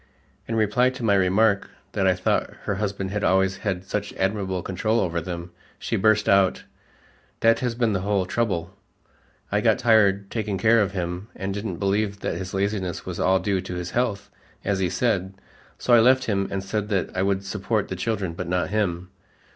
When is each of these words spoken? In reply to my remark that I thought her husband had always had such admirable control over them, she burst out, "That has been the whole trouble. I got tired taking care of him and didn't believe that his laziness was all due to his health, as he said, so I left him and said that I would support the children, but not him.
In 0.47 0.55
reply 0.55 0.89
to 0.89 1.03
my 1.03 1.13
remark 1.13 1.69
that 1.91 2.07
I 2.07 2.15
thought 2.15 2.49
her 2.63 2.77
husband 2.77 3.11
had 3.11 3.23
always 3.23 3.57
had 3.57 3.85
such 3.85 4.13
admirable 4.13 4.63
control 4.63 4.99
over 4.99 5.21
them, 5.21 5.51
she 5.77 5.95
burst 5.95 6.27
out, 6.27 6.63
"That 7.41 7.59
has 7.59 7.75
been 7.75 7.93
the 7.93 7.99
whole 8.01 8.25
trouble. 8.25 8.75
I 9.51 9.61
got 9.61 9.77
tired 9.77 10.31
taking 10.31 10.57
care 10.57 10.81
of 10.81 10.93
him 10.93 11.27
and 11.35 11.53
didn't 11.53 11.77
believe 11.77 12.21
that 12.21 12.33
his 12.39 12.51
laziness 12.55 13.05
was 13.05 13.19
all 13.19 13.37
due 13.37 13.61
to 13.61 13.75
his 13.75 13.91
health, 13.91 14.31
as 14.65 14.79
he 14.79 14.89
said, 14.89 15.35
so 15.77 15.93
I 15.93 15.99
left 15.99 16.23
him 16.23 16.47
and 16.49 16.63
said 16.63 16.89
that 16.89 17.15
I 17.15 17.21
would 17.21 17.45
support 17.45 17.87
the 17.87 17.95
children, 17.95 18.33
but 18.33 18.47
not 18.49 18.69
him. 18.71 19.11